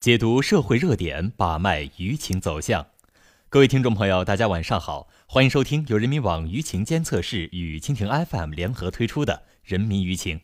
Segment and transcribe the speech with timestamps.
[0.00, 2.86] 解读社会热点，把脉舆情走向。
[3.50, 10.38] 各位听众朋友，大家晚上好，欢迎收听由人民网舆情监测室与蜻蜓 FM 联合推出的《人民舆情》。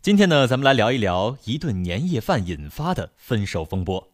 [0.00, 4.13] 今天呢，咱们来聊一聊一顿年夜饭引发的分手风波。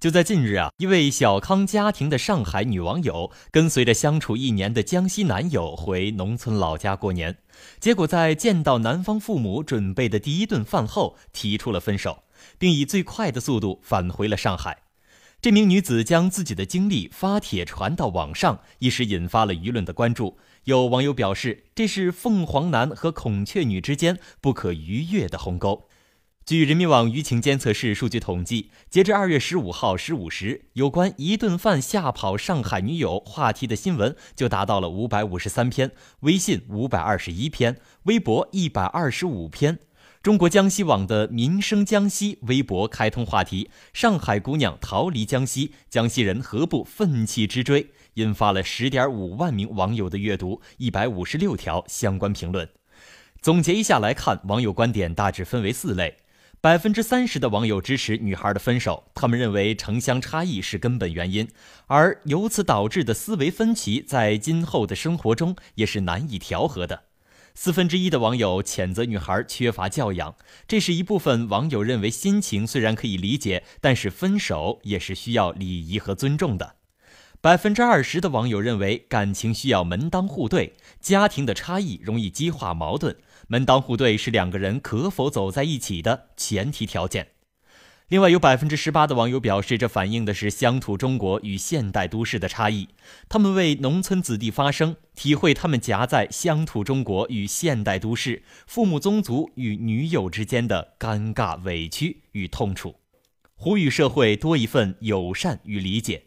[0.00, 7.36] 就在近日啊，一位小康家庭的上海女网友跟随着相处一年的江西男友回农村老家过年，
[7.78, 12.22] 结果在见到男方父母准备的第一顿饭后，提出了分手。
[12.58, 14.78] 并以最快的速度返回了上海。
[15.42, 20.38] 这名女子将自己的经历发帖传到网上，一时引发了舆论的关注。
[20.64, 25.89] 有网友表示，这是凤凰男和孔雀女之间不可逾越的鸿沟。
[26.50, 39.78] 据人民网舆情监测室数据统计，截至二月十五号十五时，有关一顿饭吓跑上海女友话题的新闻就达到了五百五十三篇，微信五百二十一篇，微博一百二十五篇。
[40.24, 52.68] 中国江西网的“民生江西”微博开通话题：“上海姑娘逃离江西，江西人何不奋起直追？”引发了十点五万名网友的阅读，一百五十六条相关评论。
[53.40, 56.16] 总结一下来看，网友观点大致分为四类：
[56.62, 61.48] 百分之三十的网友支持女孩的分手，他们认为城乡差异是根本原因，
[61.86, 67.04] 而由此导致的思维分歧，在今后的生活中也是难以调和的。
[67.54, 70.34] 四分之一的网友谴责女孩缺乏教养，
[70.68, 76.74] 这是一部分网友认为心情虽然可以理解，但是分手也是需要礼仪和尊重的。
[77.42, 83.16] 百分之二十的网友认为感情需要门当户对，家庭的差异容易激化矛盾，
[83.48, 87.28] 门当户对是两个人可否走在一起的前提条件。
[88.08, 92.88] 另外，有百分之十八的网友表示，这反映的是乡土中国与现代都市的差异。
[93.30, 102.96] 他们为农村子弟发声，体会他们夹在乡土中国与现代都市、父母宗族与女友之间的尴尬、委屈与痛楚，
[103.54, 106.24] 呼吁社会多一份友善与理解。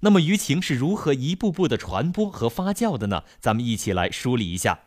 [0.00, 3.24] 那么，舆情是如何一步步的传播和发酵的呢？
[3.40, 4.80] 咱们一起来梳理一下。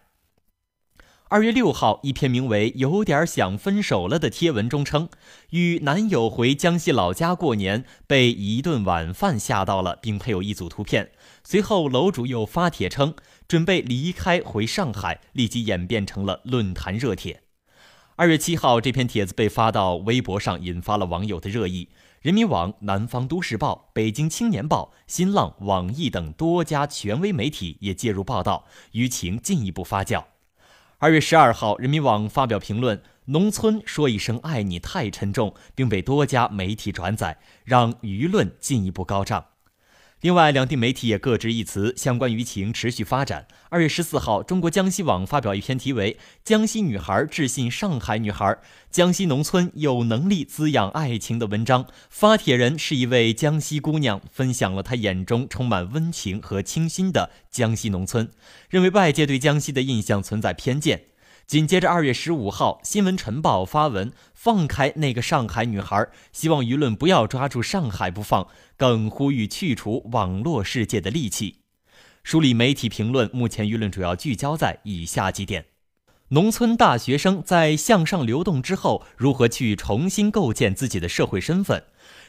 [1.28, 5.08] 二月六号，一篇名为《有点想分手了》的贴文中称，
[5.52, 11.12] 与男友回江西老家过年，被一顿晚饭吓到了，并配有一组图片。
[11.44, 13.16] 随后，楼主又发帖称
[13.48, 17.44] 准备离开回上海，立即演变成了论坛热帖。
[18.18, 21.90] 二月七号，这篇帖子被发到微博上，引发了网友的热议。
[22.22, 30.24] 人民网、南方都市报、北京青年报、新浪、网易等多家权威媒体也介入报道，舆情进一步发酵。
[31.00, 39.44] 二月十二号，人民网发表评论：“农村说一声爱你太沉重”，并被多家媒体转载，让舆论进一步高涨。
[40.22, 43.48] 另外，两地媒体也各执一词，相关舆情持续发展。
[43.70, 48.56] 二月十四号，中国江西网发表一篇题为《江西女孩致信上海女孩：
[48.92, 51.88] 江西农村有能力滋养爱情》的文章。
[52.12, 58.30] 发帖人是一位江西姑娘，分享了她眼中充满温情和清新的江西农村，
[58.70, 61.06] 认为外界对江西的印象存在偏见。
[61.48, 68.48] 紧接着，二月十五号，《新闻晨报》发文放开那个上海女孩，希望舆论不要抓住上海不放，
[68.78, 71.58] 更呼吁去除网络世界的戾气。
[72.24, 75.66] 梳理媒体评论，目前舆论主要聚焦在以下几点：
[76.30, 81.84] 农村大学生在向上流动之后，如何去重新构建自己的社会身份？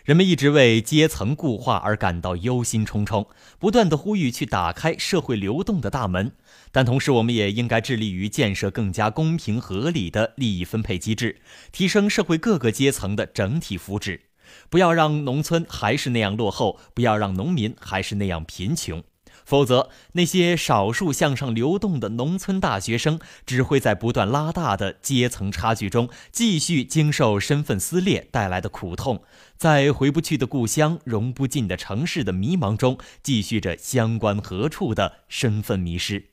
[0.05, 3.29] 人们一直为阶层固化而感到忧心忡忡，
[3.61, 6.33] 不断的呼吁去打开社会流动的大门。
[6.73, 11.41] 但同时，我们也应该致力于建设更加公平合理的利益分配机制，
[11.71, 14.21] 提升社会各个阶层的整体福祉。
[14.69, 19.05] 不要让农村还是那样落后，不要让农民还是那样贫穷。
[19.45, 29.23] 否则，那些少数向上流动的农村大学生，只会在不断拉大的阶层差距中，继续经受身份撕裂带来的苦痛，
[29.57, 36.27] 在回不去的故乡、融不进的城市的迷茫中，继续着相关何处的身份迷失。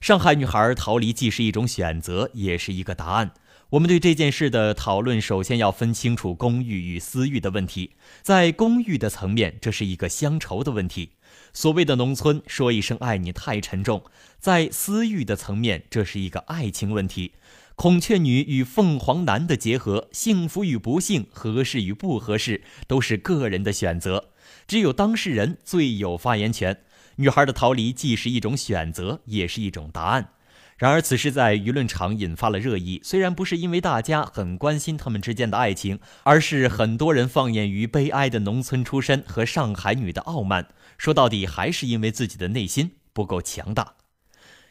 [0.00, 3.32] 上海女孩逃离既是一种选择，也是一个答案。
[3.70, 7.94] 我们对这件事的讨论，首先要分清楚公寓与私域的问题。
[8.22, 11.12] 在公寓的层面，这是一个乡愁的问题。
[11.56, 14.04] 所谓的农村说一声爱你太沉重，
[14.38, 17.32] 在私欲的层面，这是一个爱情问题。
[17.76, 24.32] 孔雀女与凤凰男的结合，幸福与不幸，合适与不合适，都是个人的选择，
[24.68, 26.82] 只有当事人最有发言权。
[27.16, 30.32] 女孩的逃离既是一种选择，也是一种答案。
[30.78, 33.00] 然而，此事在舆论场引发了热议。
[33.02, 40.68] 虽然不是因为大家很关心他们之间的爱情，而是很多人放眼于悲哀的农村出身和上海女的傲慢。
[40.98, 43.94] 说到底，还是因为自己的内心不够强大。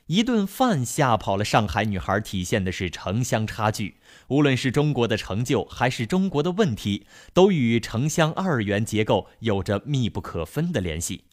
[0.06, 3.96] 一顿饭吓跑了上海女孩，体现的是城乡差距。
[4.28, 11.24] 无论是中国的成就，还是中国的问题，都与城乡二元结构有着密不可分的联系。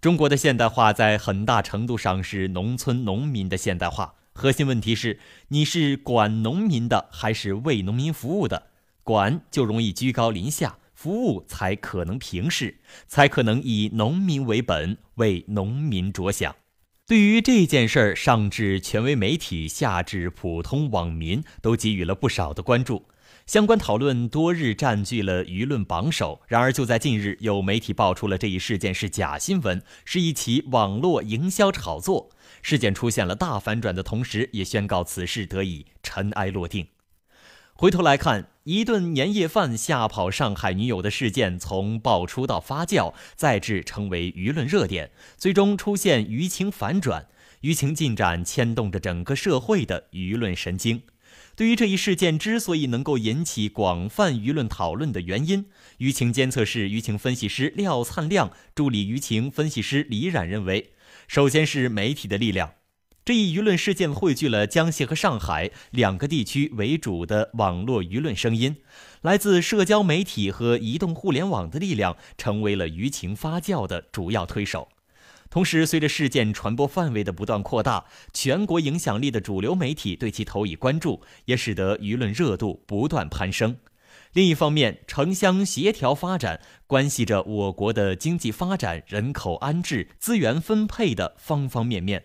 [0.00, 8.64] 中国的现代化在很大程度上是农村农民的现代化，核心问题是你是管农民的还是为农民服务的？
[9.02, 12.78] 管就容易居高临下，服务才可能平视，
[13.08, 16.54] 才可能以农民为本，为农民着想。
[17.06, 23.06] 对于这件事儿，上至权威媒体，下至普通网民，都给予了不少的关注。
[23.46, 26.40] 相关讨论多日占据了舆论榜首。
[26.48, 32.30] 然而，就在近日，有媒体爆出了这一事件是假新闻，是一起网络营销炒作。
[32.60, 36.88] 事件出现了大反转的同时，也宣告此事得以尘埃落定。
[37.74, 47.28] 回头来看，一顿年夜饭吓跑上海女友的事件，从爆出到发酵，再至成为舆论热点，最终出现舆情反转。
[47.60, 51.02] 舆情进展牵动着整个社会的舆论神经。
[51.56, 55.64] 对于这一事件之所以能够引起广泛舆论讨论的原因，
[56.00, 60.90] 舆情监测室舆情分析师廖灿亮、助理舆情分析师李冉认为，
[61.26, 62.74] 首先是媒体的力量。
[63.24, 68.76] 这一舆论事件汇聚了江西和上海两个地区为主的网络舆论声音，
[69.22, 74.88] 来自社交媒体和移动互联网的力量成为了舆情发酵的主要推手。
[75.48, 83.76] 同时，随着事件传播范围的不断扩大，全国影响力的主流媒体对其投以关注，也使得舆论热度不断攀升。
[84.32, 92.24] 另一方面，城乡协调发展关系着我国的经济发展、人口安置、资源分配的方方面面。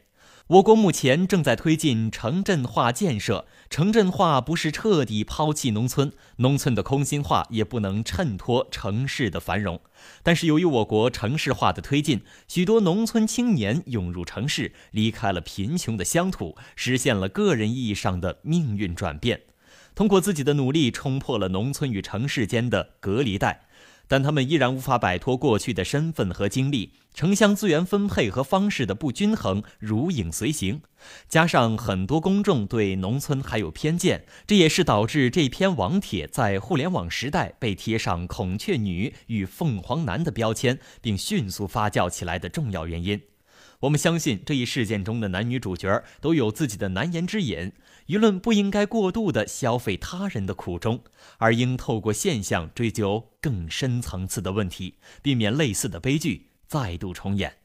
[0.52, 9.80] 我国目前正在推进城镇化建设，城镇化不是彻底抛弃农村，农村的空心化也不能衬托城市的繁荣。
[10.22, 19.44] 但是，由于我国城市化的推进，许多农村青年涌入城市，离开了贫穷的乡土，实现了个人意义上的命运转变，
[19.96, 23.68] 通过自己的努力冲破了农村与城市间的隔离带。
[24.12, 30.82] 但他们依然无法摆脱过去的身份和经历，城乡资源分配和方式的不均衡如影随形，
[31.30, 43.22] 加上很多公众对农村还有偏见，这也是导致这篇网帖在互联网时代被贴上“孔雀女”与“凤凰男”的标签，并迅速发酵起来的重要原因。
[43.80, 47.72] 我们相信这一事件中的男女主角都有自己的难言之隐，
[48.12, 51.02] 舆论不应该过度的消费他人的苦衷，
[51.38, 57.60] 而应透过现象追究更深层次的问题，避免类似的悲剧再度重演。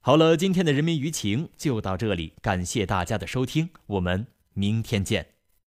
[0.00, 5.33] 好了，今天的人民舆情就到这里，感谢大家的收听，我们明天见。